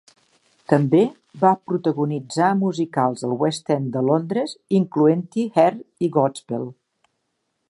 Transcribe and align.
També 0.71 1.01
va 1.43 1.51
protagonitzar 1.71 2.49
musicals 2.63 3.27
al 3.29 3.37
West 3.45 3.71
End 3.79 3.93
de 3.99 4.05
Londres, 4.09 4.59
incloent-hi 4.83 5.49
"Hair" 5.55 5.73
i 6.09 6.15
"Godspell". 6.21 6.71